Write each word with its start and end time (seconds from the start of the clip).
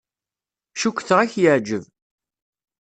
Cukkteɣ 0.81 1.17
ad 1.19 1.29
k-yeɛjeb. 1.33 1.83